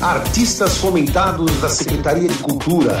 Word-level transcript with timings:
Artistas 0.00 0.78
comentados 0.78 1.50
da 1.60 1.68
Secretaria 1.68 2.28
de 2.28 2.38
Cultura. 2.38 3.00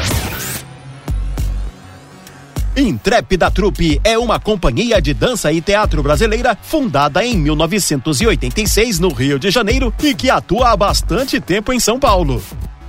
Intrépida 2.76 3.48
Trupe 3.52 4.00
é 4.02 4.18
uma 4.18 4.40
companhia 4.40 5.00
de 5.00 5.14
dança 5.14 5.52
e 5.52 5.60
teatro 5.60 6.02
brasileira 6.02 6.58
fundada 6.60 7.24
em 7.24 7.36
1986 7.36 8.98
no 8.98 9.12
Rio 9.12 9.38
de 9.38 9.48
Janeiro 9.48 9.94
e 10.02 10.12
que 10.12 10.28
atua 10.28 10.70
há 10.72 10.76
bastante 10.76 11.40
tempo 11.40 11.72
em 11.72 11.78
São 11.78 12.00
Paulo. 12.00 12.42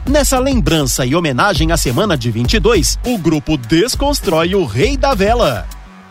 Nessa 0.07 0.39
lembrança 0.39 1.05
e 1.05 1.13
homenagem 1.13 1.71
à 1.71 1.77
semana 1.77 2.17
de 2.17 2.31
22, 2.31 2.97
o 3.05 3.15
grupo 3.15 3.57
desconstrói 3.57 4.55
o 4.55 4.65
Rei 4.65 4.97
da 4.97 5.13
Vela. 5.13 5.67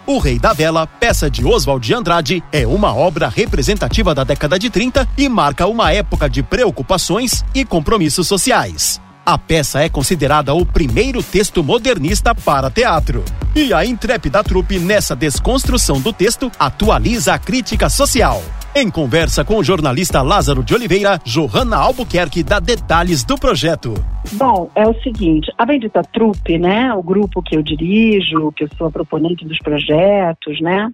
O 0.09 0.17
Rei 0.17 0.39
da 0.39 0.55
Vela, 0.55 0.87
peça 0.87 1.31
de 1.31 1.45
Oswald 1.45 1.87
de 1.87 1.93
Andrade, 1.93 2.43
é 2.51 2.67
uma 2.67 2.95
obra 2.95 3.29
representativa 3.29 4.15
da 4.15 4.25
década 4.25 4.59
de 4.59 4.71
30 4.71 5.07
e 5.19 5.29
marca 5.29 5.67
uma 5.67 5.93
época 5.93 6.31
de 6.31 6.43
preocupações 6.43 7.45
e 7.55 7.63
compromissos 7.63 8.27
sociais. 8.27 8.99
A 9.31 9.37
peça 9.37 9.83
é 9.83 9.91
considerada 9.91 10.55
o 10.55 10.65
primeiro 10.65 11.23
texto 11.23 11.63
modernista 11.63 12.35
para 12.35 12.71
teatro. 12.71 13.23
E 13.55 13.75
a 13.75 13.85
intrépida 13.85 14.43
trupe, 14.43 14.79
nessa 14.79 15.15
desconstrução 15.15 16.01
do 16.01 16.15
texto, 16.15 16.51
atualiza 16.59 17.35
a 17.35 17.39
crítica 17.39 17.91
social. 17.91 18.41
Em 18.75 18.91
conversa 18.91 19.45
com 19.45 19.57
o 19.59 19.63
jornalista 19.63 20.23
Lázaro 20.23 20.65
de 20.65 20.75
Oliveira, 20.75 21.19
Johanna 21.27 21.77
Albuquerque 21.77 22.43
dá 22.43 22.59
detalhes 22.59 23.23
do 23.23 23.37
projeto. 23.37 23.93
Bom, 24.33 24.71
é 24.75 24.89
o 24.89 24.99
seguinte, 25.03 25.53
a 25.59 25.67
Bendita 25.67 26.01
Trupe, 26.11 26.57
né, 26.57 26.95
o 26.95 27.03
grupo 27.03 27.43
que 27.43 27.55
eu 27.55 27.63
dirijo, 27.63 28.51
que 28.53 28.65
eu 28.65 28.69
sou 28.79 28.87
a 28.87 28.91
proponente 28.91 29.45
dos 29.45 29.59
projetos, 29.59 30.59
né, 30.63 30.89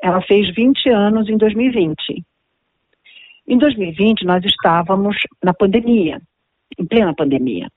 ela 0.00 0.22
fez 0.22 0.54
20 0.54 0.90
anos 0.90 1.28
em 1.28 1.36
2020. 1.36 2.24
Em 3.48 3.58
2020 3.58 4.24
nós 4.24 4.44
estávamos 4.44 5.16
na 5.42 5.52
pandemia 5.52 6.22
em 6.78 6.84
plena 6.84 7.14
pandemia. 7.14 7.68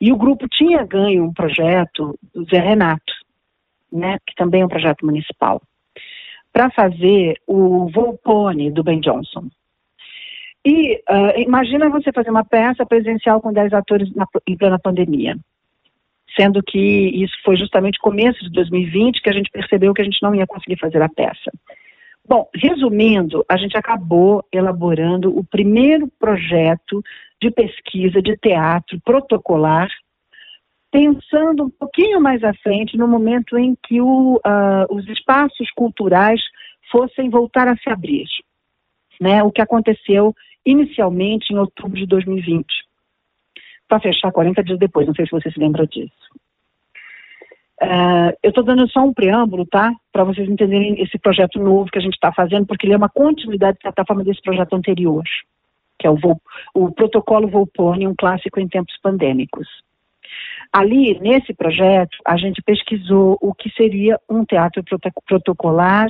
E 0.00 0.12
o 0.12 0.16
grupo 0.16 0.48
tinha 0.48 0.84
ganho 0.84 1.24
um 1.24 1.32
projeto 1.32 2.18
do 2.34 2.44
Zé 2.44 2.58
Renato, 2.58 3.12
né, 3.92 4.18
que 4.26 4.34
também 4.34 4.62
é 4.62 4.64
um 4.64 4.68
projeto 4.68 5.06
municipal, 5.06 5.62
para 6.52 6.70
fazer 6.70 7.40
o 7.46 7.88
Volpone 7.90 8.70
do 8.70 8.82
Ben 8.82 9.00
Johnson. 9.00 9.48
E 10.64 10.96
uh, 11.08 11.38
imagina 11.38 11.88
você 11.88 12.12
fazer 12.12 12.30
uma 12.30 12.44
peça 12.44 12.86
presencial 12.86 13.40
com 13.40 13.52
10 13.52 13.72
atores 13.72 14.14
na, 14.14 14.26
em 14.46 14.56
plena 14.56 14.78
pandemia. 14.78 15.36
Sendo 16.36 16.62
que 16.62 16.78
isso 16.78 17.34
foi 17.44 17.56
justamente 17.56 17.98
começo 17.98 18.40
de 18.44 18.50
2020 18.50 19.20
que 19.20 19.28
a 19.28 19.32
gente 19.32 19.50
percebeu 19.50 19.92
que 19.92 20.00
a 20.00 20.04
gente 20.04 20.22
não 20.22 20.34
ia 20.34 20.46
conseguir 20.46 20.78
fazer 20.78 21.02
a 21.02 21.08
peça. 21.08 21.50
Bom, 22.28 22.48
resumindo, 22.54 23.44
a 23.48 23.56
gente 23.56 23.76
acabou 23.76 24.44
elaborando 24.52 25.36
o 25.36 25.44
primeiro 25.44 26.08
projeto 26.18 27.02
de 27.40 27.50
pesquisa 27.50 28.22
de 28.22 28.36
teatro 28.36 29.00
protocolar, 29.04 29.88
pensando 30.90 31.64
um 31.64 31.70
pouquinho 31.70 32.20
mais 32.20 32.44
à 32.44 32.54
frente, 32.54 32.96
no 32.96 33.08
momento 33.08 33.58
em 33.58 33.76
que 33.82 34.00
o, 34.00 34.36
uh, 34.36 34.94
os 34.94 35.08
espaços 35.08 35.70
culturais 35.72 36.40
fossem 36.90 37.28
voltar 37.28 37.66
a 37.66 37.76
se 37.76 37.90
abrir. 37.90 38.26
Né? 39.20 39.42
O 39.42 39.50
que 39.50 39.60
aconteceu 39.60 40.34
inicialmente 40.64 41.52
em 41.52 41.58
outubro 41.58 41.98
de 41.98 42.06
2020. 42.06 42.64
Para 43.88 44.00
fechar 44.00 44.30
40 44.30 44.62
dias 44.62 44.78
depois, 44.78 45.06
não 45.06 45.14
sei 45.14 45.26
se 45.26 45.32
você 45.32 45.50
se 45.50 45.58
lembra 45.58 45.86
disso. 45.86 46.12
Uh, 47.82 48.30
eu 48.42 48.50
estou 48.50 48.62
dando 48.62 48.88
só 48.88 49.00
um 49.00 49.12
preâmbulo, 49.12 49.66
tá? 49.66 49.92
Para 50.12 50.24
vocês 50.24 50.48
entenderem 50.48 51.02
esse 51.02 51.18
projeto 51.18 51.58
novo 51.58 51.90
que 51.90 51.98
a 51.98 52.02
gente 52.02 52.14
está 52.14 52.32
fazendo, 52.32 52.66
porque 52.66 52.86
ele 52.86 52.94
é 52.94 52.96
uma 52.96 53.08
continuidade, 53.08 53.78
de 53.78 53.82
certa 53.82 54.04
forma, 54.04 54.22
desse 54.22 54.42
projeto 54.42 54.74
anterior, 54.74 55.24
que 55.98 56.06
é 56.06 56.10
o, 56.10 56.18
o 56.74 56.92
Protocolo 56.92 57.48
Volpone, 57.48 58.06
um 58.06 58.14
clássico 58.14 58.60
em 58.60 58.68
tempos 58.68 58.94
pandêmicos. 59.02 59.66
Ali, 60.72 61.18
nesse 61.20 61.52
projeto, 61.54 62.16
a 62.26 62.36
gente 62.36 62.62
pesquisou 62.62 63.38
o 63.40 63.54
que 63.54 63.70
seria 63.70 64.18
um 64.28 64.44
teatro 64.44 64.82
protocolar, 65.26 66.08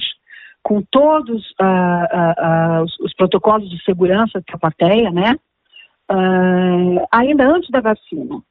com 0.63 0.81
todos 0.83 1.51
uh, 1.61 2.81
uh, 2.81 2.85
os, 2.85 2.99
os, 3.01 3.15
protocolos 3.15 3.69
de 3.69 3.83
segurança 3.83 4.41
da 4.49 4.59
plateia, 4.59 5.11
né? 5.11 5.35
ainda 7.11 7.49
antes 7.49 7.71
da 7.71 7.81
vacina. 7.81 8.43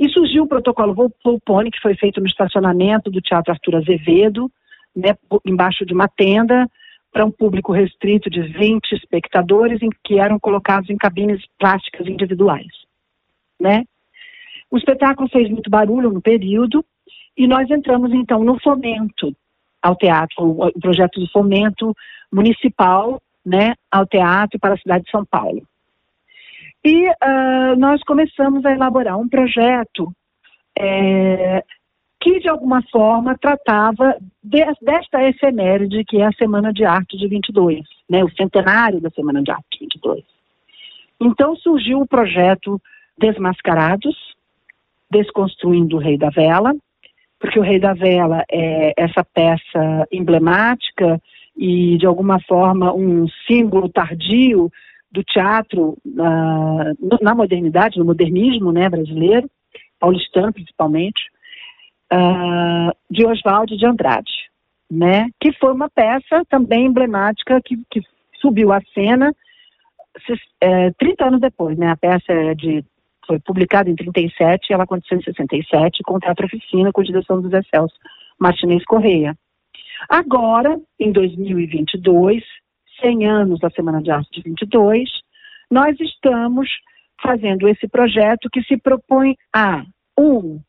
E 0.00 0.08
surgiu 0.08 0.44
o 0.44 0.48
protocolo 0.48 1.12
Volpone, 1.22 1.70
que 1.70 1.80
foi 1.80 1.94
feito 1.94 2.22
no 2.22 2.26
estacionamento 2.26 3.10
do 3.10 3.20
Teatro 3.20 3.52
Arthur 3.52 3.76
Azevedo, 3.76 4.50
né, 4.96 5.14
embaixo 5.44 5.84
de 5.84 5.92
uma 5.92 6.08
tenda, 6.08 6.66
para 7.12 7.26
um 7.26 7.30
público 7.30 7.70
restrito 7.70 8.30
de 8.30 8.40
20 8.40 8.92
espectadores, 8.92 9.82
em 9.82 9.90
que 10.02 10.18
eram 10.18 10.40
colocados 10.40 10.88
em 10.88 10.96
cabines 10.96 11.44
plásticas 11.58 12.06
individuais. 12.06 12.72
Né? 13.60 13.84
O 14.70 14.78
espetáculo 14.78 15.28
fez 15.28 15.50
muito 15.50 15.68
barulho 15.68 16.10
no 16.10 16.22
período, 16.22 16.82
e 17.36 17.46
nós 17.46 17.70
entramos 17.70 18.10
então 18.14 18.42
no 18.42 18.58
fomento 18.58 19.36
ao 19.82 19.96
teatro, 19.96 20.36
o 20.38 20.80
projeto 20.80 21.20
de 21.20 21.30
fomento 21.30 21.94
municipal 22.32 23.20
né, 23.44 23.74
ao 23.90 24.06
teatro 24.06 24.58
para 24.58 24.74
a 24.74 24.78
cidade 24.78 25.04
de 25.04 25.10
São 25.10 25.26
Paulo. 25.26 25.62
E 26.84 27.08
uh, 27.08 27.76
nós 27.76 28.02
começamos 28.04 28.64
a 28.64 28.72
elaborar 28.72 29.18
um 29.18 29.28
projeto 29.28 30.12
é, 30.78 31.62
que, 32.20 32.40
de 32.40 32.48
alguma 32.48 32.82
forma, 32.90 33.36
tratava 33.36 34.16
de, 34.42 34.64
desta 34.80 35.22
efeméride, 35.26 36.04
que 36.04 36.18
é 36.18 36.26
a 36.26 36.32
Semana 36.32 36.72
de 36.72 36.84
Arte 36.84 37.16
de 37.16 37.28
22, 37.28 37.80
né, 38.08 38.24
o 38.24 38.30
centenário 38.30 39.00
da 39.00 39.10
Semana 39.10 39.42
de 39.42 39.50
Arte 39.50 39.64
de 39.72 39.78
22. 39.80 40.24
Então 41.20 41.54
surgiu 41.56 42.00
o 42.00 42.06
projeto 42.06 42.80
Desmascarados, 43.18 44.16
Desconstruindo 45.10 45.96
o 45.96 45.98
Rei 45.98 46.16
da 46.16 46.30
Vela, 46.30 46.74
porque 47.38 47.58
o 47.58 47.62
Rei 47.62 47.80
da 47.80 47.94
Vela 47.94 48.44
é 48.50 48.92
essa 48.96 49.24
peça 49.24 50.06
emblemática 50.12 51.20
e, 51.56 51.98
de 51.98 52.06
alguma 52.06 52.40
forma, 52.40 52.94
um 52.94 53.26
símbolo 53.46 53.88
tardio 53.88 54.70
do 55.10 55.24
teatro 55.24 55.96
na, 56.04 57.34
modernidade, 57.34 57.98
no 57.98 58.04
modernismo 58.04 58.72
né, 58.72 58.88
brasileiro, 58.88 59.50
paulistano 59.98 60.52
principalmente, 60.52 61.20
uh, 62.12 62.94
de 63.10 63.26
Oswaldo 63.26 63.76
de 63.76 63.84
Andrade, 63.86 64.32
né, 64.90 65.28
que 65.40 65.52
foi 65.52 65.72
uma 65.72 65.88
peça 65.90 66.44
também 66.48 66.86
emblemática 66.86 67.60
que, 67.64 67.76
que 67.90 68.00
subiu 68.40 68.72
à 68.72 68.80
cena 68.94 69.34
é, 70.60 70.90
30 70.92 71.26
anos 71.26 71.40
depois. 71.40 71.76
Né, 71.76 71.88
a 71.88 71.96
peça 71.96 72.32
é 72.32 72.54
de, 72.54 72.84
foi 73.26 73.38
publicada 73.40 73.90
em 73.90 73.94
37 73.94 74.68
e 74.68 74.72
ela 74.72 74.84
aconteceu 74.84 75.18
em 75.18 75.22
67 75.22 76.02
com 76.02 76.18
Teatro 76.18 76.46
Oficina, 76.46 76.92
com 76.92 77.02
direção 77.02 77.40
do 77.40 77.48
Zé 77.48 77.62
Celso 77.72 77.94
Martinez 78.38 78.84
Correia. 78.84 79.36
Agora, 80.08 80.80
em 80.98 81.12
2022, 81.12 82.42
100 83.00 83.26
anos 83.26 83.60
da 83.60 83.70
Semana 83.70 84.02
de 84.02 84.10
Arte 84.10 84.28
de 84.30 84.42
22, 84.42 85.08
nós 85.70 85.98
estamos 86.00 86.68
fazendo 87.22 87.68
esse 87.68 87.86
projeto 87.88 88.48
que 88.50 88.62
se 88.62 88.76
propõe 88.76 89.36
a, 89.54 89.84
um, 90.18 90.60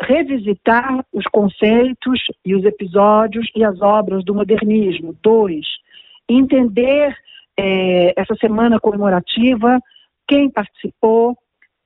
revisitar 0.00 1.04
os 1.12 1.24
conceitos 1.24 2.20
e 2.44 2.54
os 2.54 2.64
episódios 2.64 3.48
e 3.54 3.64
as 3.64 3.80
obras 3.80 4.24
do 4.24 4.34
modernismo. 4.34 5.16
Dois, 5.22 5.66
entender 6.28 7.16
é, 7.58 8.20
essa 8.20 8.34
semana 8.36 8.78
comemorativa, 8.78 9.80
quem 10.26 10.50
participou, 10.50 11.36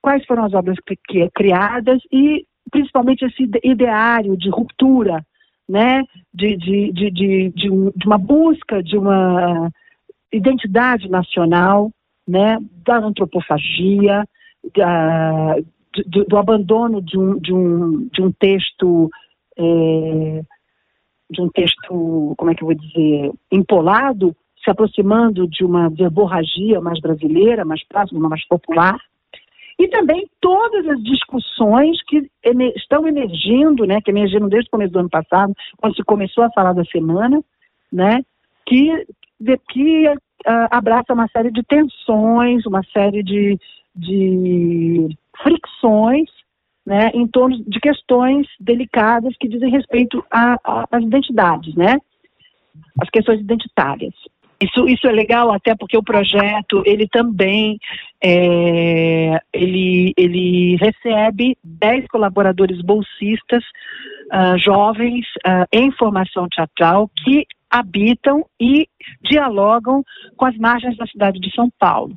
quais 0.03 0.25
foram 0.27 0.45
as 0.45 0.53
obras 0.53 0.77
que, 0.87 0.97
que, 1.09 1.31
criadas 1.31 2.01
e 2.13 2.45
principalmente 2.71 3.25
esse 3.25 3.49
ideário 3.63 4.37
de 4.37 4.51
ruptura, 4.51 5.25
né, 5.69 6.03
de, 6.33 6.57
de, 6.57 6.93
de, 6.93 7.11
de, 7.11 7.49
de, 7.51 7.93
de 7.97 8.07
uma 8.07 8.19
busca 8.19 8.83
de 8.83 8.97
uma 8.97 9.71
identidade 10.33 11.09
nacional, 11.09 11.91
né, 12.27 12.59
da 12.85 12.99
antropofagia, 12.99 14.27
da, 14.75 15.57
do, 16.07 16.25
do, 16.25 16.37
abandono 16.37 17.03
de 17.03 17.19
um, 17.19 17.39
de 17.39 17.53
um, 17.53 18.09
de 18.09 18.23
um 18.23 18.33
texto, 18.33 19.11
é, 19.59 20.43
de 21.31 21.41
um 21.41 21.49
texto, 21.49 22.35
como 22.37 22.51
é 22.51 22.55
que 22.55 22.63
eu 22.63 22.67
vou 22.67 22.77
dizer, 22.77 23.33
empolado, 23.51 24.35
se 24.63 24.71
aproximando 24.71 25.47
de 25.49 25.65
uma 25.65 25.89
verborragia 25.91 26.81
mais 26.81 27.01
brasileira, 27.01 27.65
mais 27.65 27.85
próxima, 27.87 28.29
mais 28.29 28.47
popular, 28.47 28.99
e 29.79 29.89
também 29.89 30.29
todas 30.41 30.87
as 30.87 31.03
discussões 31.03 32.03
que 32.07 32.31
estão 32.77 33.07
emergindo, 33.07 33.87
né, 33.87 34.01
que 34.01 34.11
emergiram 34.11 34.49
desde 34.49 34.69
o 34.69 34.71
começo 34.71 34.93
do 34.93 35.01
ano 35.01 35.11
passado, 35.11 35.55
quando 35.79 35.97
se 35.97 36.03
começou 36.05 36.45
a 36.45 36.51
falar 36.51 36.73
da 36.73 36.85
semana, 36.85 37.43
né, 37.93 38.23
que 38.67 39.07
de, 39.41 39.59
que 39.71 40.09
uh, 40.09 40.69
abraça 40.71 41.13
uma 41.13 41.29
série 41.29 41.51
de 41.51 41.63
tensões, 41.65 42.65
uma 42.65 42.83
série 42.93 43.23
de, 43.23 43.59
de 43.95 45.09
fricções 45.43 46.31
né, 46.87 47.11
em 47.15 47.27
torno 47.27 47.63
de 47.65 47.81
questões 47.81 48.47
delicadas 48.61 49.35
que 49.39 49.49
dizem 49.49 49.71
respeito 49.71 50.25
às 50.31 51.03
identidades, 51.03 51.75
né, 51.75 51.97
as 53.01 53.09
questões 53.11 53.41
identitárias. 53.41 54.15
Isso, 54.63 54.89
isso 54.89 55.07
é 55.09 55.13
legal 55.13 55.51
até 55.51 55.75
porque 55.75 55.97
o 55.97 56.03
projeto 56.03 56.83
ele 56.87 57.09
também 57.09 57.79
é, 58.23 59.41
ele, 59.53 60.13
ele 60.17 60.77
recebe 60.77 61.57
10 61.65 62.07
colaboradores 62.07 62.81
bolsistas 62.81 63.65
uh, 64.33 64.57
jovens 64.59 65.27
uh, 65.47 65.67
em 65.73 65.91
formação 65.93 66.49
teatral 66.49 67.11
que 67.25 67.45
habitam 67.69 68.47
e 68.61 68.87
dialogam 69.23 70.05
com 70.37 70.45
as 70.45 70.57
margens 70.57 70.97
da 70.97 71.07
cidade 71.07 71.41
de 71.41 71.53
São 71.53 71.69
Paulo. 71.79 72.15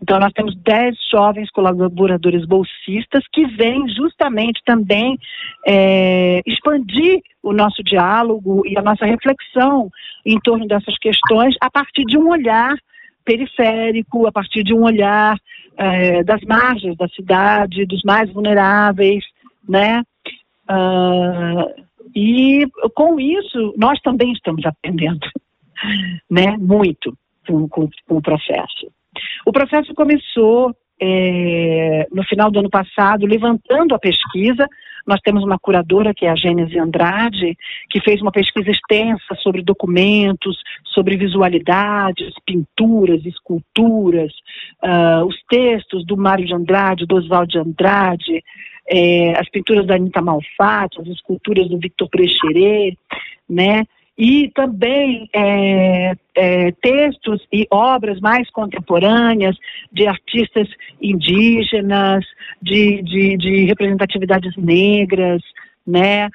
Então, 0.00 0.18
nós 0.20 0.32
temos 0.32 0.54
10 0.56 0.96
jovens 1.10 1.50
colaboradores 1.50 2.46
bolsistas 2.46 3.24
que 3.32 3.46
vêm 3.46 3.88
justamente 3.88 4.62
também 4.64 5.18
é, 5.66 6.40
expandir 6.46 7.20
o 7.42 7.52
nosso 7.52 7.82
diálogo 7.82 8.62
e 8.66 8.78
a 8.78 8.82
nossa 8.82 9.04
reflexão 9.04 9.90
em 10.24 10.38
torno 10.40 10.66
dessas 10.66 10.96
questões 10.98 11.56
a 11.60 11.70
partir 11.70 12.04
de 12.04 12.16
um 12.16 12.28
olhar 12.28 12.74
periférico, 13.24 14.26
a 14.26 14.32
partir 14.32 14.62
de 14.62 14.72
um 14.72 14.84
olhar 14.84 15.36
é, 15.76 16.22
das 16.24 16.40
margens 16.42 16.96
da 16.96 17.08
cidade, 17.08 17.84
dos 17.86 18.02
mais 18.02 18.32
vulneráveis, 18.32 19.24
né? 19.68 20.02
Uh, 20.70 21.84
e 22.14 22.66
com 22.94 23.20
isso, 23.20 23.74
nós 23.76 24.00
também 24.00 24.32
estamos 24.32 24.64
aprendendo, 24.64 25.26
né? 26.30 26.56
Muito 26.58 27.16
com, 27.46 27.68
com, 27.68 27.88
com 28.06 28.16
o 28.16 28.22
processo. 28.22 28.90
O 29.46 29.52
processo 29.52 29.94
começou 29.94 30.74
é, 31.00 32.06
no 32.12 32.24
final 32.24 32.50
do 32.50 32.58
ano 32.58 32.70
passado, 32.70 33.26
levantando 33.26 33.94
a 33.94 33.98
pesquisa. 33.98 34.66
Nós 35.06 35.20
temos 35.20 35.42
uma 35.42 35.58
curadora, 35.58 36.12
que 36.12 36.26
é 36.26 36.30
a 36.30 36.36
Gênese 36.36 36.78
Andrade, 36.78 37.56
que 37.88 38.00
fez 38.00 38.20
uma 38.20 38.32
pesquisa 38.32 38.70
extensa 38.70 39.34
sobre 39.42 39.62
documentos, 39.62 40.58
sobre 40.92 41.16
visualidades, 41.16 42.34
pinturas, 42.44 43.24
esculturas, 43.24 44.32
uh, 44.84 45.24
os 45.24 45.36
textos 45.48 46.04
do 46.04 46.16
Mário 46.16 46.44
de 46.44 46.54
Andrade, 46.54 47.06
do 47.06 47.16
Oswaldo 47.16 47.48
de 47.48 47.58
Andrade, 47.58 48.44
é, 48.90 49.38
as 49.38 49.48
pinturas 49.48 49.86
da 49.86 49.94
Anitta 49.94 50.20
Malfatti, 50.20 51.00
as 51.00 51.06
esculturas 51.08 51.68
do 51.68 51.78
Victor 51.78 52.08
Precheret, 52.08 52.98
né? 53.48 53.84
E 54.18 54.50
também 54.52 55.30
é, 55.32 56.12
é, 56.34 56.72
textos 56.72 57.40
e 57.52 57.68
obras 57.70 58.18
mais 58.20 58.50
contemporâneas 58.50 59.56
de 59.92 60.08
artistas 60.08 60.68
indígenas, 61.00 62.24
de, 62.60 63.00
de, 63.02 63.36
de 63.36 63.64
representatividades 63.66 64.56
negras, 64.56 65.40
né? 65.86 66.28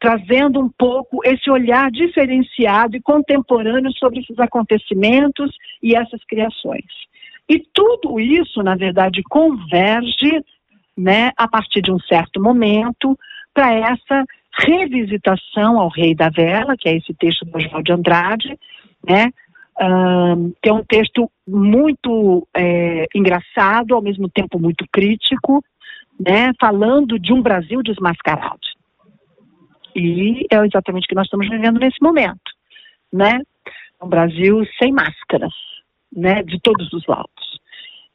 trazendo 0.00 0.60
um 0.60 0.68
pouco 0.68 1.20
esse 1.24 1.50
olhar 1.50 1.90
diferenciado 1.90 2.96
e 2.96 3.02
contemporâneo 3.02 3.90
sobre 3.98 4.20
esses 4.20 4.38
acontecimentos 4.38 5.50
e 5.82 5.96
essas 5.96 6.22
criações. 6.24 6.84
E 7.48 7.58
tudo 7.72 8.20
isso, 8.20 8.62
na 8.62 8.76
verdade, 8.76 9.22
converge 9.28 10.40
né, 10.96 11.32
a 11.36 11.48
partir 11.48 11.82
de 11.82 11.90
um 11.90 11.98
certo 12.00 12.40
momento 12.40 13.18
para 13.52 13.72
essa 13.72 14.24
revisitação 14.58 15.78
ao 15.78 15.88
Rei 15.88 16.14
da 16.14 16.28
Vela, 16.28 16.76
que 16.78 16.88
é 16.88 16.96
esse 16.96 17.12
texto 17.14 17.44
do 17.44 17.56
Oswald 17.56 17.84
de 17.84 17.92
Andrade, 17.92 18.58
né? 19.06 19.30
Uh, 19.76 20.54
que 20.62 20.68
é 20.68 20.72
um 20.72 20.84
texto 20.84 21.28
muito 21.46 22.46
é, 22.56 23.06
engraçado, 23.12 23.94
ao 23.94 24.00
mesmo 24.00 24.28
tempo 24.28 24.58
muito 24.58 24.86
crítico, 24.92 25.64
né? 26.18 26.52
Falando 26.60 27.18
de 27.18 27.32
um 27.32 27.42
Brasil 27.42 27.82
desmascarado. 27.82 28.60
E 29.96 30.46
é 30.50 30.56
exatamente 30.64 31.04
o 31.04 31.08
que 31.08 31.14
nós 31.14 31.26
estamos 31.26 31.48
vivendo 31.48 31.80
nesse 31.80 32.00
momento, 32.00 32.52
né? 33.12 33.40
Um 34.00 34.08
Brasil 34.08 34.64
sem 34.78 34.92
máscaras, 34.92 35.54
né? 36.14 36.42
De 36.44 36.60
todos 36.60 36.92
os 36.92 37.04
lados. 37.06 37.54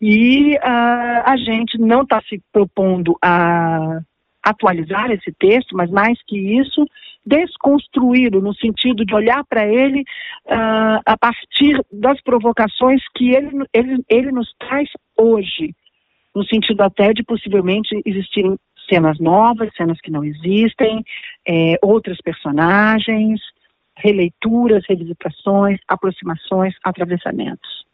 E 0.02 0.56
uh, 0.56 1.24
a 1.26 1.36
gente 1.36 1.78
não 1.78 2.04
está 2.04 2.22
se 2.22 2.42
propondo 2.54 3.18
a 3.22 4.00
atualizar 4.44 5.12
esse 5.12 5.32
texto, 5.34 5.76
mas 5.76 5.90
mais 5.90 6.18
que 6.28 6.38
isso, 6.38 6.86
desconstruí-lo 7.26 8.42
no 8.42 8.54
sentido 8.56 9.06
de 9.06 9.14
olhar 9.14 9.44
para 9.46 9.68
ele 9.68 10.02
uh, 10.02 11.02
a 11.06 11.18
partir 11.18 11.80
das 11.92 12.22
provocações 12.22 13.02
que 13.16 13.36
ele, 13.36 13.66
ele, 13.74 14.04
ele 14.10 14.32
nos 14.32 14.52
traz 14.58 14.90
hoje, 15.18 15.76
no 16.34 16.46
sentido 16.46 16.82
até 16.82 17.14
de 17.14 17.24
possivelmente 17.24 18.02
existirem 18.06 18.58
cenas 18.90 19.20
novas, 19.20 19.70
cenas 19.76 20.00
que 20.02 20.10
não 20.10 20.24
existem, 20.24 21.04
é, 21.48 21.76
outras 21.82 22.18
personagens, 22.22 23.40
releituras, 23.96 24.84
revisitações, 24.90 25.80
aproximações, 25.88 26.74
atravessamentos. 26.84 27.86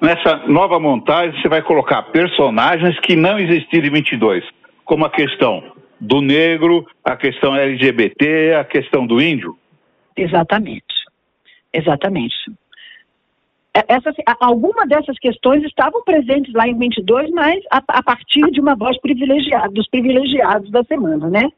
Nessa 0.00 0.36
nova 0.46 0.80
montagem, 0.80 1.40
você 1.40 1.48
vai 1.48 1.62
colocar 1.62 2.02
personagens 2.04 2.98
que 3.00 3.14
não 3.14 3.38
existiram 3.38 3.88
em 3.88 3.90
22 3.90 4.44
como 4.84 5.04
a 5.04 5.10
questão 5.10 5.72
do 6.00 6.20
negro, 6.20 6.86
a 7.02 7.16
questão 7.16 7.56
LGBT, 7.56 8.54
a 8.54 8.64
questão 8.64 9.06
do 9.06 9.20
índio? 9.20 9.56
Exatamente. 10.16 10.84
Exatamente. 11.72 12.52
É, 13.74 13.84
Essas, 13.88 14.14
alguma 14.40 14.86
dessas 14.86 15.18
questões 15.18 15.64
estavam 15.64 16.02
presentes 16.04 16.52
lá 16.54 16.68
em 16.68 16.78
22, 16.78 17.30
mas 17.30 17.60
a, 17.70 17.82
a 17.88 18.02
partir 18.02 18.42
de 18.52 18.60
uma 18.60 18.76
voz 18.76 19.00
privilegiada, 19.00 19.68
dos 19.70 19.88
privilegiados 19.88 20.70
da 20.70 20.84
semana, 20.84 21.28
né? 21.28 21.48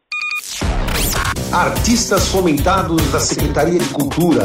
Artistas 1.53 2.33
fomentados 2.33 3.13
da 3.13 3.21
Secretaria 3.21 3.79
de 3.79 3.93
Cultura. 3.93 4.45